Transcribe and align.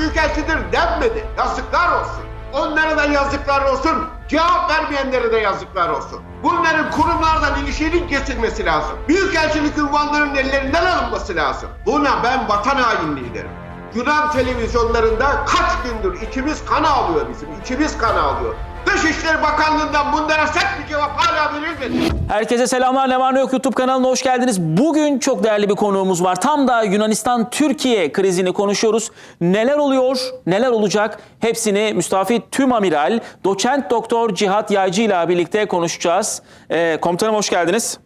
büyükelçidir 0.00 0.72
denmedi. 0.72 1.26
Yazıklar 1.38 2.00
olsun. 2.00 2.24
Onlara 2.52 2.96
da 2.96 3.04
yazıklar 3.04 3.62
olsun. 3.62 4.04
Cevap 4.28 4.70
vermeyenlere 4.70 5.32
de 5.32 5.38
yazıklar 5.38 5.88
olsun. 5.88 6.22
Bunların 6.42 6.90
kurumlardan 6.90 7.64
ilişkinin 7.64 8.08
kesilmesi 8.08 8.64
lazım. 8.64 8.98
Büyükelçilik 9.08 9.78
ünvanlarının 9.78 10.34
ellerinden 10.34 10.86
alınması 10.86 11.36
lazım. 11.36 11.70
Buna 11.86 12.24
ben 12.24 12.48
vatan 12.48 12.76
hainliği 12.76 13.34
derim. 13.34 13.50
Yunan 13.94 14.30
televizyonlarında 14.30 15.44
kaç 15.46 15.70
gündür 15.84 16.22
içimiz 16.22 16.64
kan 16.64 16.84
ağlıyor 16.84 17.26
bizim. 17.28 17.48
içimiz 17.60 17.98
kan 17.98 18.16
ağlıyor. 18.16 18.54
Dışişleri 18.86 19.42
Bakanlığı'ndan 19.42 20.12
bunlara 20.12 20.46
sert 20.46 20.82
bir 20.82 20.88
cevap 20.88 21.10
hala 21.16 21.54
verilmedi. 21.54 22.14
Herkese 22.28 22.66
selamlar. 22.66 23.08
Ne 23.08 23.20
var 23.20 23.34
ne 23.34 23.40
yok 23.40 23.52
YouTube 23.52 23.74
kanalına 23.74 24.08
hoş 24.08 24.22
geldiniz. 24.22 24.60
Bugün 24.60 25.18
çok 25.18 25.44
değerli 25.44 25.68
bir 25.68 25.74
konuğumuz 25.74 26.24
var. 26.24 26.40
Tam 26.40 26.68
da 26.68 26.82
Yunanistan-Türkiye 26.82 28.12
krizini 28.12 28.52
konuşuyoruz. 28.52 29.10
Neler 29.40 29.76
oluyor, 29.76 30.18
neler 30.46 30.68
olacak 30.68 31.18
hepsini 31.40 31.92
Müstafit 31.94 32.42
Tüm 32.50 32.72
Amiral 32.72 33.20
Doçent 33.44 33.90
Doktor 33.90 34.34
Cihat 34.34 34.70
Yaycı 34.70 35.02
ile 35.02 35.28
birlikte 35.28 35.66
konuşacağız. 35.68 36.42
Ee, 36.70 36.98
komutanım 37.00 37.34
hoş 37.34 37.50
geldiniz. 37.50 37.98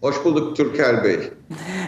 Hoş 0.00 0.24
bulduk 0.24 0.56
Türker 0.56 1.04
Bey. 1.04 1.18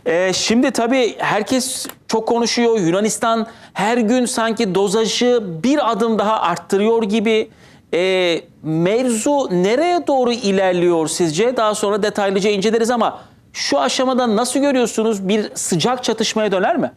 Ee, 0.06 0.32
şimdi 0.32 0.70
tabii 0.70 1.14
herkes 1.18 1.86
çok 2.08 2.28
konuşuyor. 2.28 2.78
Yunanistan 2.80 3.46
her 3.72 3.98
gün 3.98 4.24
sanki 4.24 4.74
dozajı 4.74 5.42
bir 5.62 5.90
adım 5.90 6.18
daha 6.18 6.40
arttırıyor 6.40 7.02
gibi. 7.02 7.50
Ee, 7.94 8.42
mevzu 8.62 9.48
nereye 9.50 10.06
doğru 10.06 10.32
ilerliyor 10.32 11.08
sizce? 11.08 11.56
Daha 11.56 11.74
sonra 11.74 12.02
detaylıca 12.02 12.50
inceleriz 12.50 12.90
ama 12.90 13.20
şu 13.52 13.80
aşamada 13.80 14.36
nasıl 14.36 14.60
görüyorsunuz? 14.60 15.28
Bir 15.28 15.50
sıcak 15.54 16.04
çatışmaya 16.04 16.52
döner 16.52 16.76
mi? 16.76 16.92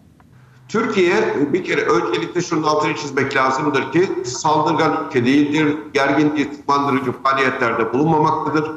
Türkiye 0.70 1.14
bir 1.54 1.64
kere 1.64 1.82
öncelikle 1.82 2.42
şunun 2.42 2.64
altını 2.64 2.96
çizmek 2.96 3.36
lazımdır 3.36 3.92
ki 3.92 4.10
saldırgan 4.26 5.06
ülke 5.08 5.26
değildir. 5.26 5.78
Gerginliği 5.94 6.52
tırmandırıcı 6.52 7.12
faaliyetlerde 7.12 7.94
bulunmamaktadır. 7.94 8.72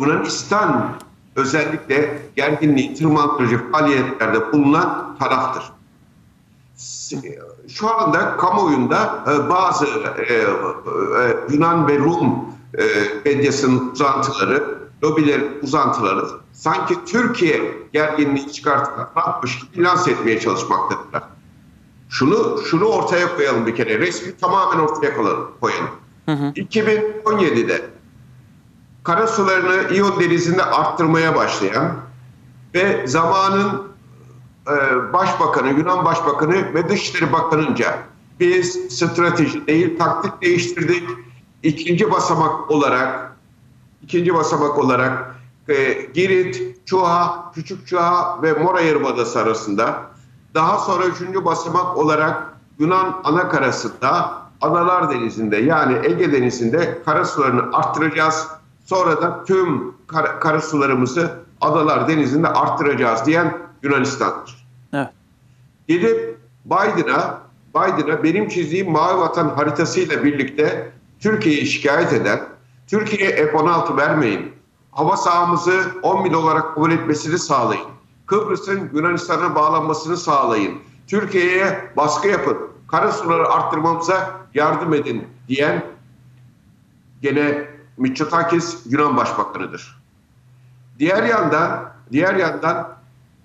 Yunanistan 0.00 0.90
özellikle 1.36 2.18
gerginliği 2.36 2.94
tırmandırıcı 2.94 3.70
faaliyetlerde 3.72 4.52
bulunan 4.52 5.16
taraftır. 5.18 5.62
Şu 7.68 7.94
anda 7.94 8.36
kamuoyunda 8.36 9.24
e, 9.26 9.50
bazı 9.50 9.86
e, 9.86 10.34
e, 10.34 10.46
Yunan 11.50 11.88
ve 11.88 11.98
Rum 11.98 12.50
medyasının 13.24 13.90
uzantıları, 13.90 14.78
lobilerin 15.02 15.58
uzantıları 15.62 16.24
sanki 16.52 17.04
Türkiye 17.04 17.60
gerginliği 17.92 18.52
çıkartmakmış 18.52 19.58
gibi 19.58 19.84
lanse 19.84 20.10
etmeye 20.10 20.40
çalışmaktadırlar. 20.40 21.22
Şunu 22.08 22.60
şunu 22.70 22.84
ortaya 22.84 23.36
koyalım 23.36 23.66
bir 23.66 23.76
kere. 23.76 23.98
Resmi 23.98 24.36
tamamen 24.36 24.78
ortaya 24.78 25.16
koyalım. 25.16 25.50
koyalım. 25.60 25.90
2017'de 26.26 27.90
karasularını 29.04 29.94
İyon 29.94 30.20
Denizi'nde 30.20 30.64
arttırmaya 30.64 31.34
başlayan 31.34 31.96
ve 32.74 33.06
zamanın 33.06 33.89
e, 34.76 35.12
Başbakanı, 35.12 35.68
Yunan 35.68 36.04
Başbakanı 36.04 36.74
ve 36.74 36.88
Dışişleri 36.88 37.32
Bakanı'nca 37.32 37.98
biz 38.40 38.72
strateji 38.98 39.66
değil 39.66 39.98
taktik 39.98 40.42
değiştirdik. 40.42 41.08
İkinci 41.62 42.10
basamak 42.10 42.70
olarak 42.70 43.36
ikinci 44.02 44.34
basamak 44.34 44.78
olarak 44.78 45.34
e, 45.68 45.92
Girit, 46.14 46.86
Çuha, 46.86 47.52
Küçük 47.54 47.86
Çuha 47.86 48.42
ve 48.42 48.52
Mora 48.52 48.80
Yarımadası 48.80 49.40
arasında 49.40 50.02
daha 50.54 50.78
sonra 50.78 51.04
üçüncü 51.04 51.44
basamak 51.44 51.96
olarak 51.96 52.54
Yunan 52.78 53.20
anakarasında 53.24 54.40
Adalar 54.60 55.10
Denizi'nde 55.10 55.56
yani 55.56 55.98
Ege 56.04 56.32
Denizi'nde 56.32 57.02
karasularını 57.04 57.76
arttıracağız. 57.76 58.48
Sonra 58.84 59.22
da 59.22 59.44
tüm 59.44 59.94
kar- 60.06 60.40
karasularımızı 60.40 61.32
Adalar 61.60 62.08
Denizi'nde 62.08 62.48
arttıracağız 62.48 63.26
diyen 63.26 63.58
Yunanistan'dır. 63.82 64.59
Evet. 64.92 65.08
Gidip 65.88 66.38
Biden'a 66.64 67.40
Biden'a 67.74 68.22
benim 68.22 68.48
çizdiğim 68.48 68.90
Mavi 68.90 69.20
Vatan 69.20 69.48
haritasıyla 69.48 70.24
birlikte 70.24 70.92
Türkiye'yi 71.20 71.66
şikayet 71.66 72.12
eden, 72.12 72.40
Türkiye'ye 72.86 73.36
F-16 73.36 73.96
vermeyin, 73.96 74.52
hava 74.92 75.16
sahamızı 75.16 75.82
10 76.02 76.22
mil 76.22 76.32
olarak 76.32 76.74
kabul 76.74 76.90
etmesini 76.90 77.38
sağlayın, 77.38 77.84
Kıbrıs'ın 78.26 78.90
Yunanistan'a 78.94 79.54
bağlanmasını 79.54 80.16
sağlayın, 80.16 80.78
Türkiye'ye 81.06 81.90
baskı 81.96 82.28
yapın, 82.28 82.58
karasuları 82.88 83.48
arttırmamıza 83.48 84.30
yardım 84.54 84.94
edin 84.94 85.28
diyen 85.48 85.84
gene 87.22 87.64
Mitsotakis 87.96 88.86
Yunan 88.86 89.16
Başbakanı'dır. 89.16 90.00
Diğer 90.98 91.22
yandan, 91.22 91.92
diğer 92.12 92.34
yandan 92.34 92.99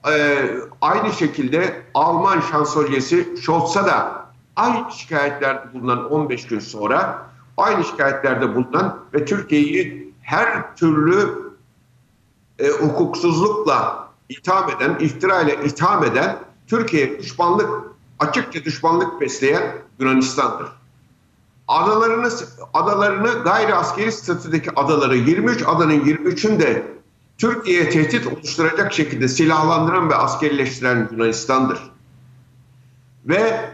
e, 0.07 0.45
aynı 0.81 1.13
şekilde 1.13 1.81
Alman 1.93 2.41
şansölyesi 2.41 3.27
Scholz'a 3.41 3.85
da 3.85 4.25
aynı 4.55 4.91
şikayetlerde 4.91 5.73
bulunan 5.73 6.11
15 6.11 6.47
gün 6.47 6.59
sonra 6.59 7.29
aynı 7.57 7.83
şikayetlerde 7.83 8.55
bulunan 8.55 8.99
ve 9.13 9.25
Türkiye'yi 9.25 10.13
her 10.21 10.75
türlü 10.75 11.45
e, 12.59 12.67
hukuksuzlukla 12.67 14.09
itham 14.29 14.69
eden, 14.69 14.95
iftira 14.99 15.41
ile 15.41 15.65
itham 15.65 16.03
eden 16.03 16.37
Türkiye 16.67 17.19
düşmanlık, 17.19 17.69
açıkça 18.19 18.63
düşmanlık 18.63 19.21
besleyen 19.21 19.63
Yunanistan'dır. 19.99 20.67
Adalarını, 21.67 22.29
adalarını 22.73 23.43
gayri 23.43 23.75
askeri 23.75 24.11
statüdeki 24.11 24.71
adaları 24.75 25.17
23 25.17 25.63
adanın 25.67 25.99
23'ünde 26.05 26.83
Türkiye'ye 27.37 27.89
tehdit 27.89 28.27
oluşturacak 28.27 28.93
şekilde 28.93 29.27
silahlandıran 29.27 30.09
ve 30.09 30.15
askerileştiren 30.15 31.09
Yunanistan'dır. 31.11 31.79
Ve 33.25 33.69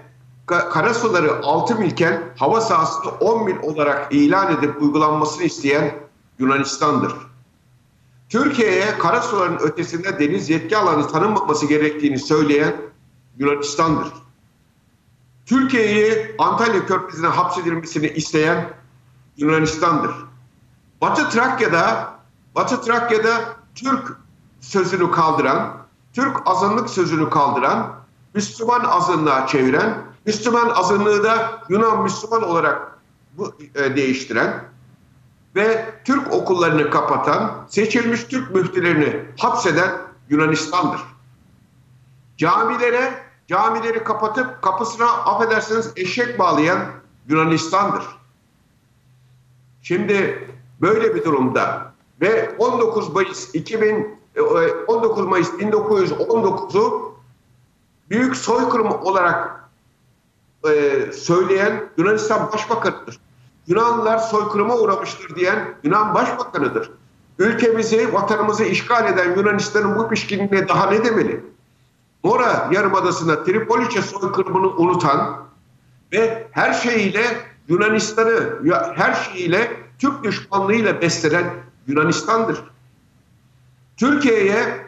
ka- 0.47 0.69
karasuları 0.69 1.41
6 1.43 1.75
milken 1.75 2.23
hava 2.37 2.61
sahasını 2.61 3.11
10 3.11 3.43
mil 3.45 3.55
olarak 3.61 4.13
ilan 4.13 4.57
edip 4.57 4.81
uygulanmasını 4.81 5.43
isteyen 5.43 5.95
Yunanistan'dır. 6.39 7.13
Türkiye'ye 8.29 8.97
karasuların 8.97 9.57
ötesinde 9.59 10.19
deniz 10.19 10.49
yetki 10.49 10.77
alanı 10.77 11.07
tanınmaması 11.07 11.65
gerektiğini 11.65 12.19
söyleyen 12.19 12.75
Yunanistan'dır. 13.37 14.07
Türkiye'yi 15.45 16.35
Antalya 16.39 16.85
Körfezi'ne 16.85 17.27
hapsedilmesini 17.27 18.07
isteyen 18.07 18.69
Yunanistan'dır. 19.37 20.11
Batı 21.01 21.29
Trakya'da 21.29 22.10
Batı 22.55 22.81
Trakya'da 22.81 23.55
Türk 23.75 24.17
sözünü 24.61 25.11
kaldıran, 25.11 25.77
Türk 26.13 26.37
azınlık 26.45 26.89
sözünü 26.89 27.29
kaldıran, 27.29 27.95
Müslüman 28.33 28.83
azınlığa 28.83 29.47
çeviren, 29.47 29.97
Müslüman 30.25 30.69
azınlığı 30.69 31.23
da 31.23 31.61
Yunan 31.69 32.03
Müslüman 32.03 32.43
olarak 32.43 32.99
bu, 33.33 33.55
e, 33.75 33.95
değiştiren 33.95 34.63
ve 35.55 35.95
Türk 36.05 36.33
okullarını 36.33 36.89
kapatan, 36.89 37.65
seçilmiş 37.69 38.23
Türk 38.23 38.55
müftülerini 38.55 39.25
hapseden 39.39 39.91
Yunanistan'dır. 40.29 41.01
Camilere, 42.37 43.13
camileri 43.47 44.03
kapatıp 44.03 44.61
kapısına 44.61 45.11
affedersiniz 45.11 45.91
eşek 45.95 46.39
bağlayan 46.39 46.79
Yunanistan'dır. 47.27 48.03
Şimdi 49.81 50.49
böyle 50.81 51.15
bir 51.15 51.23
durumda 51.23 51.90
ve 52.21 52.55
19 52.57 53.13
Mayıs 53.13 53.55
2000 53.55 54.17
e, 54.35 54.41
19 54.41 55.27
Mayıs 55.27 55.49
1919'u 55.49 57.15
büyük 58.09 58.35
soykırım 58.35 58.91
olarak 58.91 59.69
e, 60.69 61.11
söyleyen 61.11 61.89
Yunanistan 61.97 62.51
Başbakanı'dır. 62.51 63.19
Yunanlılar 63.67 64.17
soykırıma 64.17 64.77
uğramıştır 64.77 65.35
diyen 65.35 65.75
Yunan 65.83 66.15
Başbakanı'dır. 66.15 66.91
Ülkemizi, 67.39 68.13
vatanımızı 68.13 68.63
işgal 68.63 69.13
eden 69.13 69.35
Yunanistan'ın 69.35 69.99
bu 69.99 70.09
pişkinliğine 70.09 70.67
daha 70.67 70.89
ne 70.89 71.05
demeli? 71.05 71.43
Mora 72.23 72.69
Yarımadası'nda 72.71 73.43
Tripoliçe 73.43 74.01
soykırımını 74.01 74.67
unutan 74.67 75.45
ve 76.11 76.47
her 76.51 76.73
şeyiyle 76.73 77.23
Yunanistan'ı, 77.67 78.59
her 78.95 79.13
şeyiyle 79.13 79.71
Türk 79.99 80.23
düşmanlığıyla 80.23 81.01
beslenen 81.01 81.45
Yunanistan'dır. 81.91 82.63
Türkiye'ye 83.97 84.85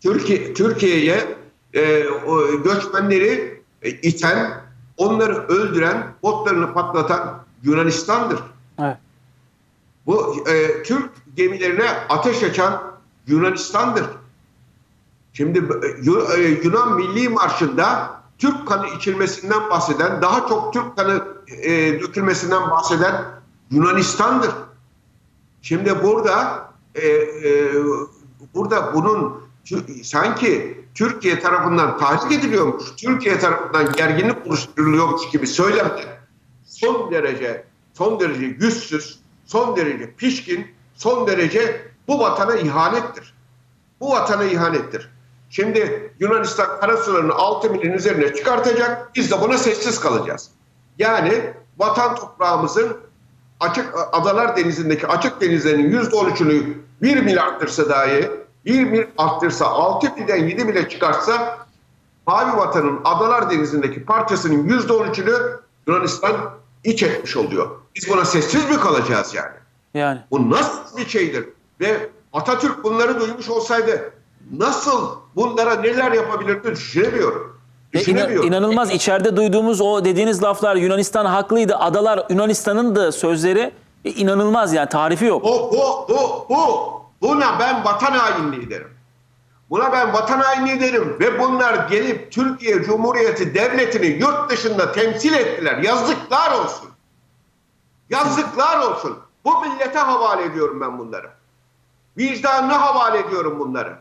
Türkiye 0.00 0.54
Türkiye'ye 0.54 1.36
e, 1.74 2.08
o 2.08 2.62
göçmenleri 2.62 3.62
e, 3.82 3.90
iten, 3.90 4.60
onları 4.96 5.46
öldüren, 5.48 6.14
botlarını 6.22 6.74
patlatan 6.74 7.44
Yunanistan'dır. 7.62 8.40
Evet. 8.78 8.96
Bu 10.06 10.44
e, 10.48 10.82
Türk 10.82 11.10
gemilerine 11.36 11.90
ateş 12.08 12.42
açan 12.42 12.82
Yunanistan'dır. 13.26 14.04
Şimdi 15.32 15.58
e, 15.58 16.40
e, 16.40 16.48
Yunan 16.64 16.96
Milli 16.96 17.28
Marşı'nda 17.28 18.10
Türk 18.38 18.68
kanı 18.68 18.88
içilmesinden 18.88 19.70
bahseden, 19.70 20.22
daha 20.22 20.48
çok 20.48 20.72
Türk 20.72 20.96
kanı 20.96 21.24
e, 21.62 22.00
dökülmesinden 22.00 22.70
bahseden 22.70 23.24
Yunanistan'dır. 23.70 24.50
Şimdi 25.62 26.02
burada 26.02 26.68
e, 26.94 27.08
e, 27.08 27.72
burada 28.54 28.94
bunun 28.94 29.42
sanki 30.02 30.82
Türkiye 30.94 31.40
tarafından 31.40 31.98
tahrik 31.98 32.38
ediliyormuş, 32.38 32.84
Türkiye 32.96 33.38
tarafından 33.38 33.92
gerginlik 33.92 34.46
oluşturuluyormuş 34.46 35.30
gibi 35.30 35.46
söylemler 35.46 36.22
son 36.64 37.10
derece 37.10 37.64
son 37.94 38.20
derece 38.20 38.44
yüzsüz, 38.44 39.18
son 39.46 39.76
derece 39.76 40.14
pişkin, 40.14 40.66
son 40.94 41.26
derece 41.26 41.88
bu 42.08 42.20
vatana 42.20 42.54
ihanettir. 42.54 43.34
Bu 44.00 44.10
vatana 44.10 44.44
ihanettir. 44.44 45.10
Şimdi 45.50 46.12
Yunanistan 46.20 46.80
karasularını 46.80 47.34
6 47.34 47.70
milin 47.70 47.92
üzerine 47.92 48.34
çıkartacak. 48.34 49.14
Biz 49.14 49.30
de 49.30 49.40
buna 49.40 49.58
sessiz 49.58 50.00
kalacağız. 50.00 50.50
Yani 50.98 51.52
vatan 51.78 52.16
toprağımızın 52.16 52.96
açık 53.62 53.94
Adalar 54.12 54.56
Denizi'ndeki 54.56 55.06
açık 55.06 55.40
denizlerinin 55.40 56.00
%13'ünü 56.00 56.74
1 57.02 57.22
mil 57.22 57.42
arttırsa 57.42 57.88
dahi 57.88 58.30
1 58.64 58.84
mil 58.84 59.04
arttırsa 59.18 59.66
6 59.66 60.14
milden 60.16 60.36
7 60.36 60.64
mile 60.64 60.88
çıkarsa 60.88 61.58
Mavi 62.26 62.56
Vatan'ın 62.56 63.00
Adalar 63.04 63.50
Denizi'ndeki 63.50 64.04
parçasının 64.04 64.68
%13'ünü 64.68 65.58
Yunanistan 65.86 66.36
iç 66.84 67.02
etmiş 67.02 67.36
oluyor. 67.36 67.70
Biz 67.94 68.08
buna 68.08 68.24
sessiz 68.24 68.70
mi 68.70 68.76
kalacağız 68.76 69.34
yani? 69.34 69.56
Yani. 69.94 70.20
Bu 70.30 70.50
nasıl 70.50 70.96
bir 70.96 71.06
şeydir? 71.06 71.48
Ve 71.80 72.08
Atatürk 72.32 72.84
bunları 72.84 73.20
duymuş 73.20 73.48
olsaydı 73.48 74.12
nasıl 74.52 75.16
bunlara 75.36 75.74
neler 75.74 76.12
yapabilirdi 76.12 76.70
düşünemiyorum. 76.70 77.51
Düşünemiyorum. 77.92 78.48
inanılmaz 78.48 78.90
içeride 78.90 79.36
duyduğumuz 79.36 79.80
o 79.80 80.04
dediğiniz 80.04 80.42
laflar 80.42 80.76
Yunanistan 80.76 81.26
haklıydı. 81.26 81.76
Adalar 81.76 82.26
Yunanistan'ın 82.30 82.96
da 82.96 83.12
sözleri 83.12 83.72
e, 84.04 84.10
inanılmaz 84.10 84.72
yani 84.72 84.88
tarifi 84.88 85.24
yok. 85.24 85.44
Bu, 85.44 85.48
bu, 85.48 86.06
bu, 86.08 86.46
bu. 86.48 86.92
Buna 87.22 87.58
ben 87.60 87.84
vatan 87.84 88.12
hainliği 88.12 88.70
derim. 88.70 88.88
Buna 89.70 89.92
ben 89.92 90.12
vatan 90.12 90.40
hainliği 90.40 90.80
derim. 90.80 91.16
Ve 91.20 91.38
bunlar 91.40 91.88
gelip 91.88 92.32
Türkiye 92.32 92.82
Cumhuriyeti 92.82 93.54
Devleti'ni 93.54 94.06
yurt 94.06 94.50
dışında 94.50 94.92
temsil 94.92 95.32
ettiler. 95.32 95.78
Yazıklar 95.78 96.52
olsun. 96.52 96.88
Yazıklar 98.10 98.78
olsun. 98.78 99.18
Bu 99.44 99.60
millete 99.60 99.98
havale 99.98 100.44
ediyorum 100.44 100.80
ben 100.80 100.98
bunları. 100.98 101.30
Vicdanına 102.18 102.80
havale 102.80 103.18
ediyorum 103.18 103.58
bunları. 103.58 103.96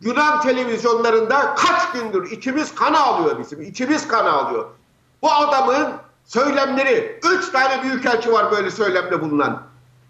Yunan 0.00 0.40
televizyonlarında 0.40 1.54
kaç 1.54 1.92
gündür 1.92 2.30
içimiz 2.30 2.74
kan 2.74 2.94
ağlıyor 2.94 3.38
bizim. 3.38 3.62
içimiz 3.62 4.08
kan 4.08 4.26
ağlıyor. 4.26 4.70
Bu 5.22 5.32
adamın 5.32 5.92
söylemleri, 6.24 7.20
üç 7.24 7.50
tane 7.50 7.82
büyükelçi 7.82 8.32
var 8.32 8.50
böyle 8.50 8.70
söylemde 8.70 9.20
bulunan. 9.20 9.62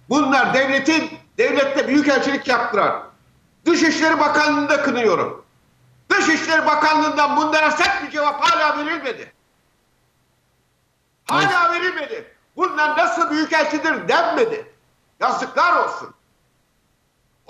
Bunlar 0.08 0.54
devletin, 0.54 1.10
devlette 1.38 1.88
büyükelçilik 1.88 2.48
yaptılar. 2.48 3.02
Dışişleri 3.66 4.20
Bakanlığı'nda 4.20 4.82
kınıyorum. 4.82 5.44
Dışişleri 6.10 6.66
Bakanlığı'ndan 6.66 7.36
bunlara 7.36 7.70
sert 7.70 8.02
bir 8.02 8.10
cevap 8.10 8.44
hala 8.44 8.78
verilmedi. 8.78 9.32
Hala 11.26 11.72
verilmedi. 11.72 12.34
Bunlar 12.56 12.98
nasıl 12.98 13.30
büyükelçidir 13.30 14.08
denmedi. 14.08 14.72
Yazıklar 15.20 15.84
olsun. 15.84 16.14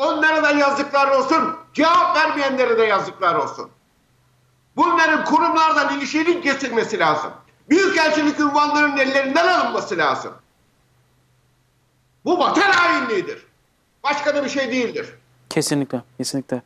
Onlara 0.01 0.43
da 0.43 0.51
yazıklar 0.51 1.09
olsun. 1.09 1.57
Cevap 1.75 2.17
vermeyenlere 2.17 2.79
de 2.79 2.83
yazıklar 2.83 3.35
olsun. 3.35 3.71
Bunların 4.77 5.25
kurumlardan 5.25 5.99
ilişkinin 5.99 6.43
kesilmesi 6.43 6.99
lazım. 6.99 7.31
Büyükelçilik 7.71 8.41
ünvanlarının 8.41 8.97
ellerinden 8.97 9.47
alınması 9.49 9.99
lazım. 9.99 10.33
Bu 12.25 12.39
vatan 12.39 12.71
hainliğidir. 12.73 13.47
Başka 14.05 14.35
da 14.35 14.45
bir 14.45 14.51
şey 14.51 14.73
değildir. 14.73 15.15
Kesinlikle, 15.49 16.03
kesinlikle. 16.19 16.63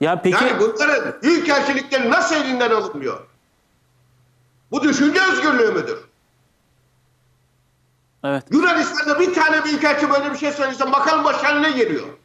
Ya 0.00 0.22
peki 0.22 0.44
Yani 0.44 0.60
bunların 0.60 1.22
büyükelçilikleri 1.22 2.10
nasıl 2.10 2.34
elinden 2.34 2.70
alınmıyor? 2.70 3.26
Bu 4.70 4.82
düşünce 4.82 5.20
özgürlüğü 5.32 5.72
müdür? 5.72 5.98
evet. 8.24 8.44
Yunanistan'da 8.50 9.20
bir 9.20 9.34
tane 9.34 9.64
büyükelçi 9.64 10.10
böyle 10.10 10.32
bir 10.32 10.38
şey 10.38 10.52
söylese 10.52 10.92
bakalım 10.92 11.24
başına 11.24 11.60
ne 11.60 11.70
geliyor? 11.70 12.17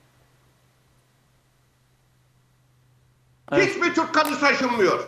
Evet. 3.54 3.70
Hiçbir 3.76 3.94
Türk 3.96 4.14
kanı 4.14 4.40
taşınmıyor. 4.40 5.08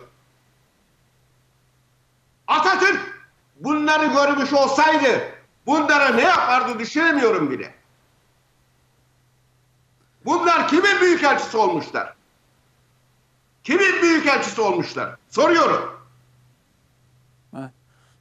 Atatürk 2.46 3.00
bunları 3.56 4.06
görmüş 4.06 4.52
olsaydı 4.52 5.32
bunlara 5.66 6.08
ne 6.08 6.22
yapardı 6.22 6.78
düşünemiyorum 6.78 7.50
bile. 7.50 7.74
Bunlar 10.24 10.68
kimin 10.68 11.00
büyükelçisi 11.00 11.56
olmuşlar? 11.56 12.14
Kimin 13.64 14.02
büyükelçisi 14.02 14.60
olmuşlar? 14.60 15.16
Soruyorum. 15.30 15.95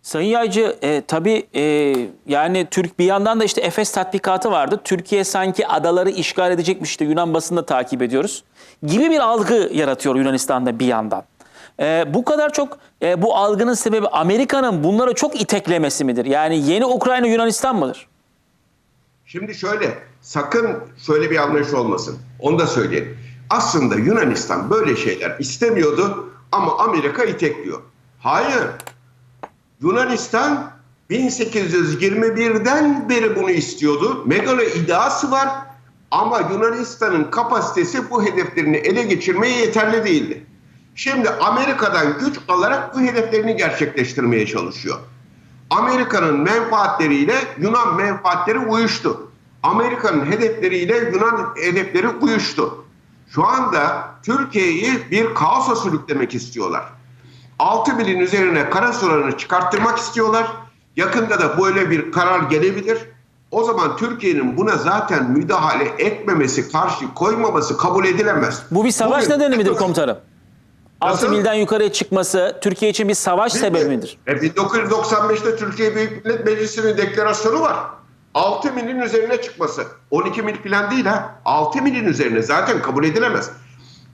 Sayın 0.05 0.29
Yaycı 0.29 0.77
e, 0.81 1.01
tabii 1.07 1.47
e, 1.55 1.63
yani 2.27 2.67
Türk 2.71 2.99
bir 2.99 3.05
yandan 3.05 3.39
da 3.39 3.43
işte 3.43 3.61
Efes 3.61 3.91
tatbikatı 3.91 4.51
vardı. 4.51 4.81
Türkiye 4.83 5.23
sanki 5.23 5.67
adaları 5.67 6.09
işgal 6.09 6.51
edecekmiş 6.51 6.89
işte 6.89 7.05
Yunan 7.05 7.33
basını 7.33 7.65
takip 7.65 8.01
ediyoruz. 8.01 8.43
Gibi 8.83 9.09
bir 9.09 9.19
algı 9.19 9.69
yaratıyor 9.73 10.15
Yunanistan'da 10.15 10.79
bir 10.79 10.85
yandan. 10.85 11.23
E, 11.79 12.05
bu 12.13 12.25
kadar 12.25 12.53
çok 12.53 12.77
e, 13.01 13.21
bu 13.21 13.35
algının 13.35 13.73
sebebi 13.73 14.07
Amerika'nın 14.07 14.83
bunları 14.83 15.13
çok 15.13 15.41
iteklemesi 15.41 16.05
midir? 16.05 16.25
Yani 16.25 16.69
yeni 16.69 16.85
Ukrayna 16.85 17.27
Yunanistan 17.27 17.75
mıdır? 17.75 18.07
Şimdi 19.25 19.55
şöyle, 19.55 19.97
sakın 20.21 20.77
şöyle 21.05 21.31
bir 21.31 21.37
anlayış 21.37 21.73
olmasın. 21.73 22.17
Onu 22.39 22.59
da 22.59 22.67
söyleyelim. 22.67 23.17
Aslında 23.49 23.95
Yunanistan 23.95 24.69
böyle 24.69 24.95
şeyler 24.95 25.39
istemiyordu 25.39 26.33
ama 26.51 26.77
Amerika 26.77 27.23
itekliyor. 27.23 27.81
Hayır. 28.19 28.63
Yunanistan 29.81 30.71
1821'den 31.09 33.09
beri 33.09 33.35
bunu 33.35 33.51
istiyordu. 33.51 34.23
Megalo 34.25 34.61
iddiası 34.61 35.31
var 35.31 35.49
ama 36.11 36.39
Yunanistan'ın 36.39 37.31
kapasitesi 37.31 38.09
bu 38.09 38.23
hedeflerini 38.23 38.77
ele 38.77 39.03
geçirmeye 39.03 39.57
yeterli 39.57 40.05
değildi. 40.05 40.45
Şimdi 40.95 41.29
Amerika'dan 41.29 42.19
güç 42.19 42.35
alarak 42.47 42.95
bu 42.95 43.01
hedeflerini 43.01 43.57
gerçekleştirmeye 43.57 44.47
çalışıyor. 44.47 44.97
Amerika'nın 45.69 46.39
menfaatleriyle 46.39 47.35
Yunan 47.59 47.95
menfaatleri 47.95 48.59
uyuştu. 48.59 49.31
Amerika'nın 49.63 50.31
hedefleriyle 50.31 50.97
Yunan 50.97 51.53
hedefleri 51.55 52.07
uyuştu. 52.07 52.85
Şu 53.29 53.45
anda 53.45 54.07
Türkiye'yi 54.23 55.11
bir 55.11 55.33
kaosa 55.33 55.75
sürüklemek 55.75 56.35
istiyorlar. 56.35 56.94
6 57.59 57.93
milin 57.95 58.19
üzerine 58.19 58.69
kara 58.69 58.93
sularını 58.93 59.37
çıkarttırmak 59.37 59.97
istiyorlar. 59.97 60.47
Yakında 60.95 61.39
da 61.39 61.61
böyle 61.61 61.89
bir 61.89 62.11
karar 62.11 62.39
gelebilir. 62.39 62.97
O 63.51 63.63
zaman 63.63 63.97
Türkiye'nin 63.97 64.57
buna 64.57 64.75
zaten 64.77 65.31
müdahale 65.31 65.83
etmemesi, 65.97 66.71
karşı 66.71 67.13
koymaması 67.13 67.77
kabul 67.77 68.05
edilemez. 68.05 68.63
Bu 68.71 68.85
bir 68.85 68.91
savaş 68.91 69.23
Bugün- 69.25 69.35
nedeni 69.35 69.57
midir 69.57 69.73
komutanım? 69.73 70.17
6 71.01 71.13
Nasıl? 71.15 71.29
milden 71.37 71.53
yukarıya 71.53 71.91
çıkması 71.93 72.57
Türkiye 72.61 72.91
için 72.91 73.09
bir 73.09 73.13
savaş 73.13 73.53
sebebi 73.53 73.85
midir? 73.89 74.17
E 74.27 74.31
1995'te 74.41 75.55
Türkiye 75.55 75.95
Büyük 75.95 76.25
Millet 76.25 76.45
Meclisi'nin 76.45 76.97
deklarasyonu 76.97 77.61
var. 77.61 77.75
6 78.33 78.73
milin 78.73 78.99
üzerine 79.01 79.41
çıkması. 79.41 79.83
12 80.11 80.41
mil 80.41 80.55
falan 80.69 80.91
değil 80.91 81.05
ha. 81.05 81.35
6 81.45 81.81
milin 81.81 82.05
üzerine 82.05 82.41
zaten 82.41 82.81
kabul 82.81 83.03
edilemez. 83.03 83.51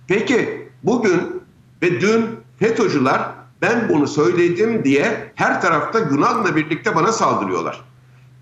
Peki 0.07 0.69
bugün 0.83 1.43
ve 1.81 2.01
dün 2.01 2.39
FETÖ'cüler 2.61 3.21
ben 3.61 3.89
bunu 3.89 4.07
söyledim 4.07 4.83
diye 4.83 5.31
her 5.35 5.61
tarafta 5.61 5.99
Yunan'la 5.99 6.55
birlikte 6.55 6.95
bana 6.95 7.11
saldırıyorlar. 7.11 7.81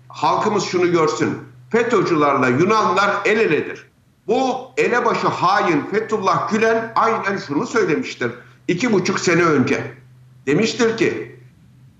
Halkımız 0.08 0.64
şunu 0.64 0.92
görsün. 0.92 1.38
FETÖ'cülerle 1.70 2.62
Yunanlar 2.62 3.10
el 3.24 3.38
eledir. 3.38 3.86
Bu 4.26 4.70
elebaşı 4.76 5.28
hain 5.28 5.86
Fethullah 5.90 6.50
Gülen 6.50 6.92
aynen 6.94 7.36
şunu 7.36 7.66
söylemiştir. 7.66 8.32
iki 8.68 8.92
buçuk 8.92 9.20
sene 9.20 9.42
önce. 9.42 9.94
Demiştir 10.46 10.96
ki 10.96 11.36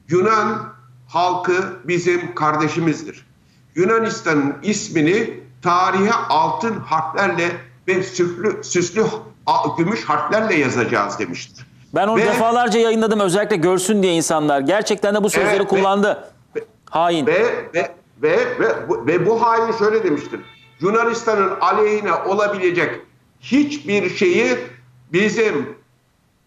Yunan 0.08 0.72
halkı 1.08 1.80
bizim 1.84 2.34
kardeşimizdir. 2.34 3.26
Yunanistan'ın 3.74 4.56
ismini 4.62 5.40
tarihe 5.62 6.12
altın 6.12 6.76
harflerle 6.76 7.50
ve 7.88 8.02
süslü, 8.02 8.64
süslü 8.64 9.04
gümüş 9.78 10.04
harflerle 10.04 10.54
yazacağız 10.54 11.18
demiştir. 11.18 11.69
Ben 11.94 12.08
onu 12.08 12.20
Ve- 12.20 12.26
defalarca 12.26 12.80
yayınladım 12.80 13.20
özellikle 13.20 13.56
görsün 13.56 14.02
diye 14.02 14.12
insanlar. 14.14 14.60
Gerçekten 14.60 15.14
de 15.14 15.22
bu 15.22 15.30
sözleri 15.30 15.50
Evet, 15.50 15.60
ve- 15.64 15.68
kullandı. 15.68 16.32
Hain. 16.90 17.26
Ve 17.26 17.44
ve 17.74 17.90
ve 18.22 18.36
ve 18.60 18.88
bu, 18.88 19.06
ve 19.06 19.26
bu 19.26 19.42
hain 19.42 19.72
şöyle 19.72 20.04
demiştir. 20.04 20.40
Yunanistan'ın 20.80 21.50
aleyhine 21.60 22.12
olabilecek 22.14 23.00
hiçbir 23.40 24.10
şeyi 24.10 24.56
bizim 25.12 25.76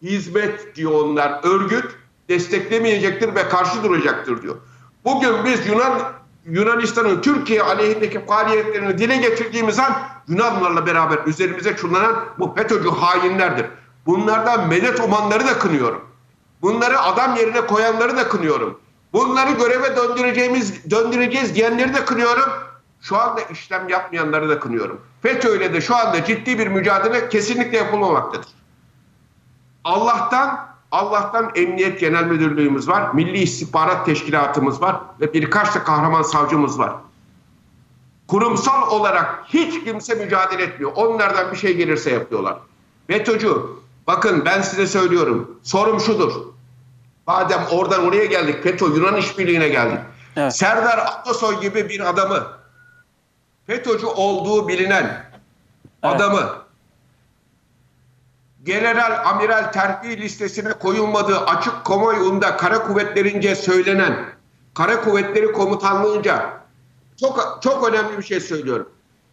hizmet 0.01 0.75
diyor 0.75 0.91
onlar 0.91 1.39
örgüt 1.43 1.85
desteklemeyecektir 2.29 3.35
ve 3.35 3.49
karşı 3.49 3.83
duracaktır 3.83 4.41
diyor. 4.41 4.55
Bugün 5.05 5.33
biz 5.45 5.67
Yunan 5.67 5.99
Yunanistan'ın 6.45 7.21
Türkiye 7.21 7.61
aleyhindeki 7.63 8.25
faaliyetlerini 8.25 8.97
dile 8.97 9.17
getirdiğimiz 9.17 9.79
an 9.79 9.93
Yunanlarla 10.27 10.85
beraber 10.85 11.19
üzerimize 11.25 11.75
çullanan 11.75 12.15
bu 12.39 12.53
FETÖ'cü 12.55 12.89
hainlerdir. 12.89 13.65
Bunlardan 14.05 14.67
medet 14.67 14.99
umanları 14.99 15.47
da 15.47 15.59
kınıyorum. 15.59 16.01
Bunları 16.61 16.99
adam 16.99 17.35
yerine 17.35 17.61
koyanları 17.61 18.17
da 18.17 18.29
kınıyorum. 18.29 18.79
Bunları 19.13 19.51
göreve 19.51 19.95
döndüreceğimiz 19.95 20.91
döndüreceğiz 20.91 21.55
diyenleri 21.55 21.93
de 21.93 22.05
kınıyorum. 22.05 22.49
Şu 23.01 23.17
anda 23.17 23.41
işlem 23.41 23.89
yapmayanları 23.89 24.49
da 24.49 24.59
kınıyorum. 24.59 25.01
FETÖ 25.21 25.57
ile 25.57 25.73
de 25.73 25.81
şu 25.81 25.95
anda 25.95 26.25
ciddi 26.25 26.59
bir 26.59 26.67
mücadele 26.67 27.29
kesinlikle 27.29 27.77
yapılmamaktadır. 27.77 28.47
Allah'tan 29.83 30.73
Allah'tan 30.91 31.51
Emniyet 31.55 31.99
Genel 31.99 32.23
Müdürlüğümüz 32.23 32.87
var, 32.87 33.13
Milli 33.13 33.37
İstihbarat 33.37 34.05
Teşkilatımız 34.05 34.81
var 34.81 35.01
ve 35.21 35.33
birkaç 35.33 35.75
da 35.75 35.83
kahraman 35.83 36.21
savcımız 36.21 36.79
var. 36.79 36.93
Kurumsal 38.27 38.91
olarak 38.91 39.43
hiç 39.47 39.83
kimse 39.83 40.15
mücadele 40.15 40.63
etmiyor. 40.63 40.91
Onlardan 40.95 41.51
bir 41.51 41.57
şey 41.57 41.77
gelirse 41.77 42.11
yapıyorlar. 42.11 42.57
FETÖ'cü, 43.07 43.55
bakın 44.07 44.45
ben 44.45 44.61
size 44.61 44.87
söylüyorum. 44.87 45.59
Sorum 45.63 45.99
şudur. 45.99 46.33
Madem 47.27 47.61
oradan 47.71 48.03
oraya 48.05 48.25
geldik, 48.25 48.63
FETÖ 48.63 48.85
Yunan 48.85 49.15
işbirliğine 49.15 49.67
geldik. 49.67 49.99
Evet. 50.35 50.55
Serdar 50.55 50.97
Atasoy 50.97 51.61
gibi 51.61 51.89
bir 51.89 52.09
adamı, 52.09 52.47
FETÖ'cü 53.67 54.05
olduğu 54.05 54.67
bilinen 54.67 55.25
adamı 56.01 56.63
general 58.63 59.29
amiral 59.29 59.71
terfi 59.71 60.21
listesine 60.21 60.73
koyulmadığı 60.73 61.39
açık 61.39 61.85
kamuoyunda 61.85 62.57
kara 62.57 62.83
kuvvetlerince 62.83 63.55
söylenen 63.55 64.25
kara 64.73 65.01
kuvvetleri 65.01 65.51
komutanlığınca 65.51 66.53
çok 67.19 67.59
çok 67.63 67.89
önemli 67.89 68.17
bir 68.17 68.23
şey 68.23 68.39
söylüyorum. 68.39 68.89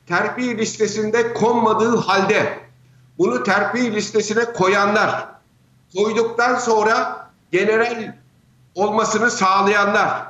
Terfi 0.07 0.59
listesinde 0.59 1.33
konmadığı 1.33 1.97
halde 1.97 2.59
bunu 3.21 3.43
terfi 3.43 3.95
listesine 3.95 4.45
koyanlar 4.45 5.29
koyduktan 5.97 6.55
sonra 6.55 7.27
general 7.53 8.13
olmasını 8.75 9.31
sağlayanlar 9.31 10.27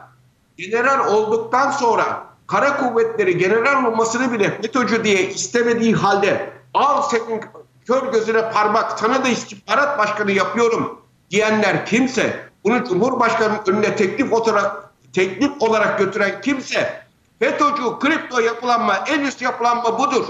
general 0.56 1.14
olduktan 1.14 1.70
sonra 1.70 2.26
kara 2.47 2.76
kuvvetleri 2.76 3.38
general 3.38 3.85
olmasını 3.85 4.32
bile 4.32 4.61
FETÖ'cü 4.62 5.04
diye 5.04 5.28
istemediği 5.28 5.94
halde 5.94 6.52
al 6.75 7.02
senin 7.02 7.44
kör 7.87 8.12
gözüne 8.12 8.50
parmak 8.50 8.99
sana 8.99 9.25
da 9.25 9.28
istihbarat 9.28 9.99
başkanı 9.99 10.32
yapıyorum 10.32 11.02
diyenler 11.30 11.87
kimse 11.87 12.49
bunu 12.64 12.85
Cumhurbaşkanı'nın 12.85 13.61
önüne 13.66 13.97
teklif 13.97 14.32
olarak 14.32 14.90
teklif 15.12 15.62
olarak 15.62 15.99
götüren 15.99 16.40
kimse 16.40 17.02
FETÖ'cü 17.38 17.99
kripto 18.00 18.40
yapılanma 18.40 18.97
en 19.06 19.20
üst 19.20 19.42
yapılanma 19.42 19.99
budur. 19.99 20.25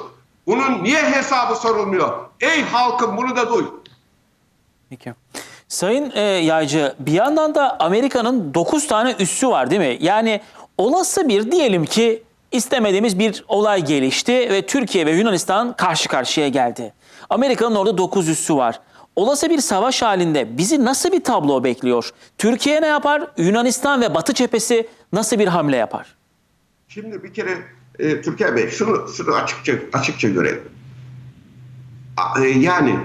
Bunun 0.46 0.84
niye 0.84 1.02
hesabı 1.02 1.56
sorulmuyor? 1.56 2.18
Ey 2.40 2.62
halkım 2.62 3.16
bunu 3.16 3.36
da 3.36 3.48
duy. 3.54 3.64
Peki. 4.90 5.14
Sayın 5.68 6.12
e, 6.14 6.20
Yaycı 6.20 6.94
bir 6.98 7.12
yandan 7.12 7.54
da 7.54 7.80
Amerika'nın 7.80 8.54
9 8.54 8.86
tane 8.86 9.14
üssü 9.18 9.48
var 9.48 9.70
değil 9.70 9.80
mi? 9.80 9.96
Yani 10.00 10.40
olası 10.78 11.28
bir 11.28 11.52
diyelim 11.52 11.84
ki 11.84 12.22
istemediğimiz 12.52 13.18
bir 13.18 13.44
olay 13.48 13.84
gelişti 13.84 14.32
ve 14.32 14.66
Türkiye 14.66 15.06
ve 15.06 15.10
Yunanistan 15.10 15.76
karşı 15.76 16.08
karşıya 16.08 16.48
geldi. 16.48 16.92
Amerika'nın 17.30 17.74
orada 17.76 17.98
9 17.98 18.28
üssü 18.28 18.56
var. 18.56 18.80
Olası 19.16 19.50
bir 19.50 19.58
savaş 19.60 20.02
halinde 20.02 20.58
bizi 20.58 20.84
nasıl 20.84 21.12
bir 21.12 21.24
tablo 21.24 21.64
bekliyor? 21.64 22.10
Türkiye 22.38 22.82
ne 22.82 22.86
yapar? 22.86 23.26
Yunanistan 23.36 24.00
ve 24.00 24.14
Batı 24.14 24.34
cephesi 24.34 24.88
nasıl 25.12 25.38
bir 25.38 25.48
hamle 25.48 25.76
yapar? 25.76 26.14
Şimdi 26.88 27.22
bir 27.24 27.34
kere 27.34 27.58
e, 28.00 28.22
Türker 28.22 28.56
Bey 28.56 28.70
şunu 28.70 29.08
şunu 29.16 29.34
açıkça 29.34 29.72
açıkça 29.92 30.28
görelim. 30.28 30.60
E, 32.42 32.48
yani 32.48 32.96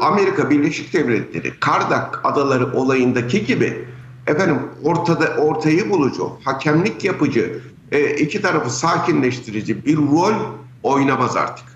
Amerika 0.00 0.50
Birleşik 0.50 0.92
Devletleri 0.92 1.52
Kardak 1.60 2.20
Adaları 2.24 2.72
olayındaki 2.72 3.44
gibi 3.46 3.84
efendim 4.26 4.58
ortada 4.82 5.36
ortayı 5.36 5.90
bulucu, 5.90 6.30
hakemlik 6.44 7.04
yapıcı, 7.04 7.60
e, 7.92 8.16
iki 8.16 8.42
tarafı 8.42 8.70
sakinleştirici 8.70 9.86
bir 9.86 9.96
rol 9.96 10.34
oynamaz 10.82 11.36
artık. 11.36 11.66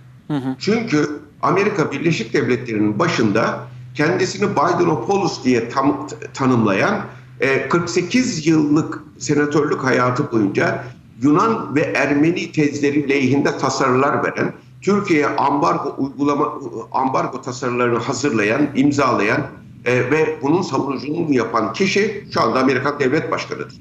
Çünkü 0.59 1.09
Amerika 1.43 1.93
Birleşik 1.93 2.33
Devletleri'nin 2.33 2.99
başında 2.99 3.61
kendisini 3.95 4.50
Bidenopoulos 4.50 5.45
diye 5.45 5.69
tam, 5.69 6.09
tanımlayan 6.35 7.00
e, 7.40 7.69
48 7.69 8.47
yıllık 8.47 9.02
senatörlük 9.19 9.85
hayatı 9.85 10.33
boyunca 10.33 10.85
Yunan 11.23 11.75
ve 11.75 11.80
Ermeni 11.80 12.52
tezleri 12.52 13.08
lehinde 13.08 13.58
tasarılar 13.58 14.25
veren, 14.25 14.52
Türkiye'ye 14.82 15.26
ambargo 15.26 15.94
uygulama 15.99 16.52
ambargo 16.92 17.42
tasarılarını 17.42 17.99
hazırlayan, 17.99 18.68
imzalayan 18.75 19.46
e, 19.85 20.11
ve 20.11 20.37
bunun 20.42 20.62
savunuculuğunu 20.62 21.35
yapan 21.35 21.73
kişi 21.73 22.25
şu 22.35 22.40
anda 22.40 22.61
Amerikan 22.61 22.99
Devlet 23.00 23.30
Başkanı'dır. 23.30 23.75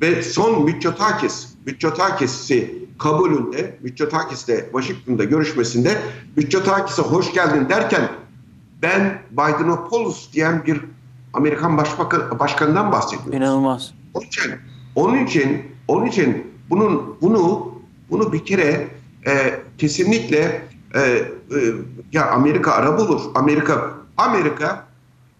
Ve 0.00 0.22
son 0.22 0.64
Mitsotakis, 0.64 1.48
Mitsotakis'i 1.66 2.84
kabulünde, 2.98 3.78
Mitsotakis'le 3.82 4.64
Washington'da 4.72 5.24
görüşmesinde 5.24 5.98
Mitsotakis'e 6.36 7.02
hoş 7.02 7.32
geldin 7.32 7.68
derken 7.68 8.08
ben 8.82 9.22
Bidenopoulos 9.30 10.32
diyen 10.32 10.64
bir 10.66 10.80
Amerikan 11.32 11.76
Başbakan, 11.76 12.38
Başkanı'ndan 12.38 12.92
bahsediyorum. 12.92 13.32
İnanılmaz. 13.32 13.94
Onun 14.14 14.26
için, 14.26 14.52
onun 14.94 15.24
için, 15.24 15.62
onun 15.88 16.06
için 16.06 16.53
bunun 16.70 17.16
bunu 17.22 17.72
bunu 18.10 18.32
bir 18.32 18.44
kere 18.44 18.88
e, 19.26 19.60
kesinlikle 19.78 20.62
e, 20.94 21.00
e, 21.00 21.24
ya 22.12 22.30
Amerika 22.30 22.72
ara 22.72 22.98
bulur. 22.98 23.20
Amerika 23.34 23.90
Amerika 24.16 24.86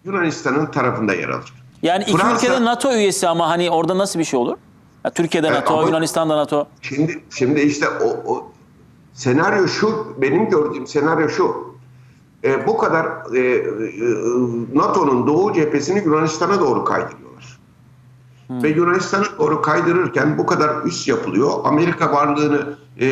Yunanistan'ın 0.03 0.65
tarafında 0.65 1.13
yer 1.13 1.29
alır. 1.29 1.53
Yani 1.81 2.03
iki 2.03 2.11
Fransa- 2.17 2.35
ülkede 2.35 2.65
NATO 2.65 2.93
üyesi 2.93 3.27
ama 3.27 3.49
hani 3.49 3.69
orada 3.69 3.97
nasıl 3.97 4.19
bir 4.19 4.23
şey 4.23 4.39
olur? 4.39 4.57
Ya 5.05 5.11
Türkiye'de 5.11 5.47
Evet, 5.47 5.57
NATO, 5.57 5.73
ama- 5.73 5.87
Yunanistan'da 5.87 6.37
NATO. 6.37 6.67
Şimdi 6.81 7.23
şimdi 7.29 7.61
işte 7.61 7.85
o, 7.89 8.33
o 8.33 8.51
senaryo 9.13 9.67
şu 9.67 10.15
benim 10.21 10.49
gördüğüm 10.49 10.87
senaryo 10.87 11.29
şu. 11.29 11.75
E, 12.43 12.67
bu 12.67 12.77
kadar 12.77 13.05
e, 13.35 13.39
e, 13.39 13.63
NATO'nun 14.73 15.27
doğu 15.27 15.53
cephesini 15.53 16.03
Yunanistan'a 16.05 16.59
doğru 16.59 16.83
kaydırıyorlar. 16.83 17.54
Ve 18.49 18.69
Yunanistan'a 18.69 19.25
doğru 19.39 19.61
kaydırırken 19.61 20.37
bu 20.37 20.45
kadar 20.45 20.85
üs 20.85 21.07
yapılıyor. 21.07 21.51
Amerika 21.63 22.11
varlığını 22.11 22.77
e, 22.97 23.05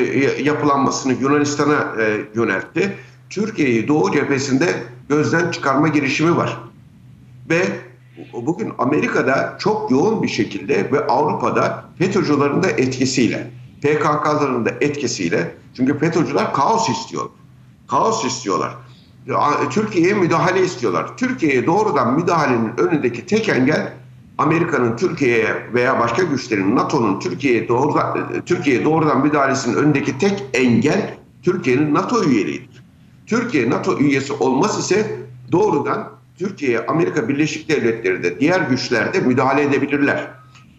yapılanmasını 0.44 1.14
Yunanistan'a 1.14 2.02
e, 2.02 2.22
yöneltti. 2.36 2.96
Türkiye'yi 3.30 3.88
doğu 3.88 4.12
cephesinde 4.12 4.84
gözden 5.10 5.52
çıkarma 5.52 5.88
girişimi 5.88 6.38
var. 6.38 6.60
Ve 7.50 7.62
bugün 8.34 8.74
Amerika'da 8.78 9.56
çok 9.60 9.92
yoğun 9.92 10.24
bir 10.24 10.28
şekilde 10.28 10.92
ve 10.92 11.08
Avrupa'da 11.08 11.86
FETÖ'cülerin 11.98 12.64
de 12.64 12.70
etkisiyle, 12.70 13.52
PKK'ların 13.82 14.66
da 14.66 14.70
etkisiyle 14.82 15.56
çünkü 15.78 16.00
FETÖ'cüler 16.00 16.54
kaos 16.54 16.90
istiyor. 16.90 17.30
Kaos 17.88 18.26
istiyorlar. 18.26 18.76
Türkiye'ye 19.70 20.14
müdahale 20.14 20.64
istiyorlar. 20.64 21.18
Türkiye'ye 21.18 21.66
doğrudan 21.66 22.14
müdahalenin 22.14 22.72
önündeki 22.78 23.26
tek 23.26 23.50
engel 23.50 23.94
Amerika'nın 24.38 24.96
Türkiye'ye 24.96 25.70
veya 25.74 26.00
başka 26.00 26.24
güçlerin 26.24 26.76
NATO'nun 26.76 27.20
Türkiye'ye 27.20 27.68
doğrudan 27.68 28.28
Türkiye'ye 28.46 28.86
doğrudan 28.86 29.22
müdahalesinin 29.22 29.76
önündeki 29.76 30.18
tek 30.18 30.44
engel 30.54 31.18
Türkiye'nin 31.44 31.94
NATO 31.94 32.24
üyeliğidir. 32.24 32.84
Türkiye 33.26 33.70
NATO 33.70 34.00
üyesi 34.00 34.34
olmaz 34.34 34.80
ise 34.80 35.20
doğrudan 35.52 36.10
Türkiye'ye 36.38 36.86
Amerika 36.86 37.30
Birleşik 37.30 37.70
Devletleri 37.70 38.24
de 38.24 38.40
diğer 38.40 38.62
güçler 38.62 39.14
de 39.14 39.20
müdahale 39.20 39.62
edebilirler. 39.62 40.32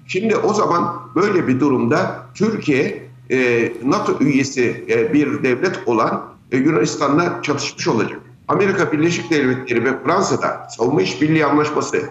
Şimdi 0.07 0.37
o 0.37 0.55
zaman 0.55 0.97
böyle 1.15 1.49
bir 1.49 1.61
durumda 1.61 2.27
Türkiye 2.35 3.09
e, 3.31 3.73
NATO 3.85 4.19
üyesi 4.21 4.85
e, 4.89 5.13
bir 5.13 5.43
devlet 5.43 5.81
olan 5.87 6.25
e, 6.53 6.57
Yunanistan'la 6.57 7.43
çatışmış 7.43 7.89
olacak. 7.89 8.21
Amerika 8.49 8.93
Birleşik 8.93 9.31
Devletleri 9.31 9.85
ve 9.85 10.03
Fransa'da 10.05 10.69
savunma 10.71 11.03
işbirliği 11.03 11.47
anlaşması, 11.47 12.03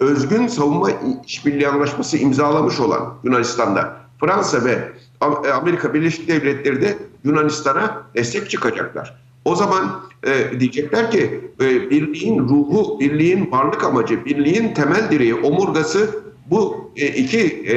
özgün 0.00 0.46
savunma 0.46 0.90
işbirliği 1.26 1.68
anlaşması 1.68 2.16
imzalamış 2.16 2.80
olan 2.80 3.14
Yunanistan'da 3.24 3.96
Fransa 4.20 4.64
ve 4.64 4.92
Am- 5.20 5.50
Amerika 5.50 5.94
Birleşik 5.94 6.28
Devletleri 6.28 6.82
de 6.82 6.98
Yunanistan'a 7.24 8.02
destek 8.14 8.50
çıkacaklar. 8.50 9.14
O 9.44 9.56
zaman 9.56 10.02
e, 10.26 10.60
diyecekler 10.60 11.10
ki 11.10 11.50
e, 11.60 11.90
birliğin 11.90 12.38
ruhu, 12.38 13.00
birliğin 13.00 13.50
varlık 13.50 13.84
amacı, 13.84 14.24
birliğin 14.24 14.74
temel 14.74 15.10
direği, 15.10 15.34
omurgası 15.34 16.22
bu 16.50 16.90
e, 16.96 17.06
iki 17.06 17.40
e, 17.40 17.76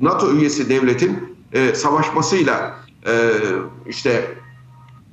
NATO 0.00 0.32
üyesi 0.32 0.68
devletin 0.68 1.36
e, 1.52 1.74
savaşmasıyla 1.74 2.76
e, 3.06 3.30
işte 3.88 4.24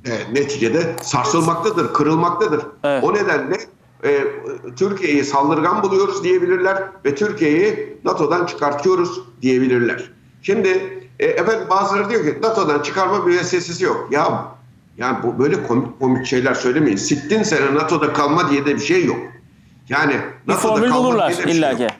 e, 0.04 0.34
neticede 0.34 0.96
sarsılmaktadır, 1.02 1.92
kırılmaktadır. 1.92 2.62
Evet. 2.84 3.04
O 3.04 3.14
nedenle 3.14 3.56
e, 4.04 4.24
Türkiye'yi 4.76 5.24
saldırgan 5.24 5.82
buluyoruz 5.82 6.24
diyebilirler 6.24 6.82
ve 7.04 7.14
Türkiye'yi 7.14 7.98
NATO'dan 8.04 8.46
çıkartıyoruz 8.46 9.20
diyebilirler. 9.42 10.10
Şimdi 10.42 10.68
e, 11.18 11.26
efendim 11.26 11.66
bazıları 11.70 12.10
diyor 12.10 12.24
ki 12.24 12.38
NATO'dan 12.42 12.82
çıkarma 12.82 13.18
müessesesi 13.18 13.84
yok. 13.84 14.08
Ya 14.10 14.44
yani 14.98 15.18
bu 15.22 15.38
böyle 15.38 15.66
komik 15.66 16.00
komik 16.00 16.26
şeyler 16.26 16.54
söylemeyin. 16.54 16.96
Sittin 16.96 17.42
sene 17.42 17.74
NATO'da 17.74 18.12
kalma 18.12 18.50
diye 18.50 18.66
de 18.66 18.74
bir 18.74 18.80
şey 18.80 19.04
yok. 19.04 19.18
Yani 19.88 20.16
Bir 20.46 20.52
NATO'da 20.52 20.88
kalma 20.88 21.04
bulurlar 21.04 21.28
diye 21.28 21.38
de 21.38 21.46
bir 21.46 21.52
şey 21.52 21.70
yok. 21.70 21.90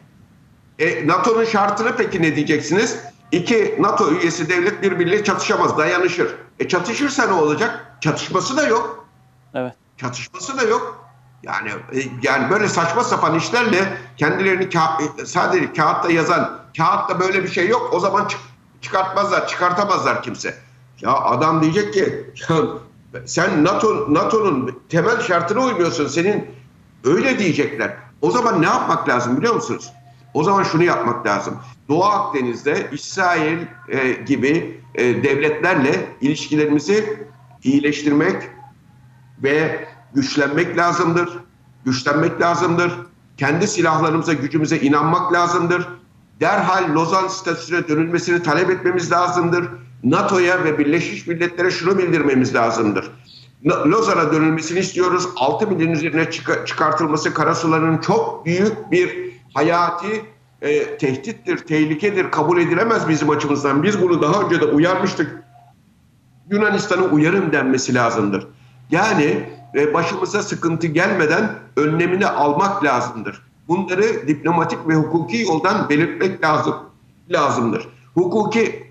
E, 0.79 1.07
NATO'nun 1.07 1.45
şartını 1.45 1.97
peki 1.97 2.23
ne 2.23 2.37
diyeceksiniz? 2.37 2.99
İki 3.33 3.77
NATO 3.81 4.13
üyesi 4.13 4.49
devlet 4.49 4.83
birbiriyle 4.83 5.25
çatışamaz, 5.25 5.79
dayanışır. 5.79 6.35
E 6.59 6.69
çatışırsa 6.69 7.27
ne 7.27 7.33
olacak? 7.33 7.97
Çatışması 8.01 8.57
da 8.57 8.67
yok. 8.67 9.09
Evet. 9.55 9.75
Çatışması 9.97 10.59
da 10.59 10.63
yok. 10.63 11.08
Yani 11.43 11.69
e, 11.69 11.99
yani 12.23 12.51
böyle 12.51 12.69
saçma 12.69 13.05
sapan 13.05 13.35
işlerle 13.35 13.99
kendilerini 14.17 14.65
ka- 14.65 15.23
e, 15.23 15.27
sadece 15.27 15.73
kağıtta 15.73 16.13
yazan, 16.13 16.61
kağıtta 16.77 17.21
böyle 17.21 17.43
bir 17.43 17.49
şey 17.49 17.69
yok. 17.69 17.91
O 17.93 18.01
zaman 18.01 18.29
çık- 18.29 18.41
çıkartmazlar, 18.81 19.49
çıkartamazlar 19.49 20.23
kimse. 20.23 20.55
Ya 21.01 21.13
adam 21.13 21.63
diyecek 21.63 21.95
ki 21.95 22.31
ya 22.49 22.57
sen 23.27 23.65
NATO 23.65 24.15
NATO'nun 24.15 24.79
temel 24.89 25.21
şartına 25.21 25.61
uymuyorsun. 25.61 26.07
Senin 26.07 26.47
öyle 27.05 27.39
diyecekler. 27.39 27.97
O 28.23 28.31
zaman 28.31 28.63
ne 28.63 28.67
yapmak 28.67 29.09
lazım 29.09 29.37
biliyor 29.37 29.55
musunuz? 29.55 29.93
O 30.35 30.45
zaman 30.45 30.63
şunu 30.63 30.85
yapmak 30.85 31.27
lazım. 31.27 31.59
Doğu 31.89 32.05
Akdeniz'de 32.05 32.89
İsrail 32.93 33.59
e, 33.89 34.13
gibi 34.13 34.81
e, 34.95 35.23
devletlerle 35.23 36.09
ilişkilerimizi 36.21 37.27
iyileştirmek, 37.63 38.43
ve 39.43 39.89
güçlenmek 40.15 40.77
lazımdır. 40.79 41.29
Güçlenmek 41.85 42.41
lazımdır. 42.41 42.93
Kendi 43.37 43.69
silahlarımıza, 43.69 44.33
gücümüze 44.33 44.81
inanmak 44.81 45.33
lazımdır. 45.33 45.89
Derhal 46.41 46.95
Lozan 46.95 47.29
statüsüne 47.29 47.89
dönülmesini 47.89 48.43
talep 48.43 48.71
etmemiz 48.71 49.13
lazımdır. 49.13 49.65
NATO'ya 50.05 50.65
ve 50.65 50.79
Birleşmiş 50.79 51.27
Milletler'e 51.27 51.71
şunu 51.71 51.99
bildirmemiz 51.99 52.55
lazımdır. 52.55 53.11
Na- 53.65 53.85
Lozan'a 53.91 54.33
dönülmesini 54.33 54.79
istiyoruz. 54.79 55.29
6 55.37 55.67
milyon 55.67 55.93
üzerine 55.93 56.23
çıka- 56.31 56.67
çıkartılması 56.67 57.35
karasularının 57.35 57.99
çok 57.99 58.47
büyük 58.47 58.91
bir 58.91 59.33
hayati 59.55 60.23
e, 60.63 60.99
tehdittir, 60.99 61.59
tehlikedir, 61.59 62.31
kabul 62.31 62.59
edilemez 62.61 63.09
bizim 63.09 63.31
açımızdan. 63.31 63.83
Biz 63.83 64.03
bunu 64.03 64.23
daha 64.23 64.43
önce 64.43 64.61
de 64.61 64.65
uyarmıştık. 64.65 65.43
Yunanistan'a 66.51 67.03
uyarım 67.03 67.53
denmesi 67.53 67.95
lazımdır. 67.95 68.47
Yani 68.91 69.51
e, 69.75 69.95
başımıza 69.95 70.43
sıkıntı 70.43 70.87
gelmeden 70.87 71.51
önlemini 71.77 72.27
almak 72.27 72.85
lazımdır. 72.85 73.43
Bunları 73.69 74.29
diplomatik 74.29 74.89
ve 74.89 74.95
hukuki 74.95 75.39
yoldan 75.39 75.89
belirtmek 75.89 76.45
lazım 76.45 76.75
lazımdır. 77.31 77.89
Hukuki 78.15 78.89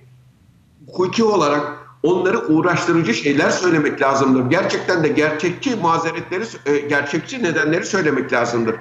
hukuki 0.88 1.24
olarak 1.24 1.78
onları 2.04 2.48
uğraştırıcı 2.48 3.14
şeyler 3.14 3.50
söylemek 3.50 4.02
lazımdır. 4.02 4.50
Gerçekten 4.50 5.04
de 5.04 5.08
gerçekçi 5.08 5.76
mazeretleri, 5.76 6.44
e, 6.66 6.78
gerçekçi 6.78 7.44
nedenleri 7.44 7.86
söylemek 7.86 8.34
lazımdır. 8.34 8.76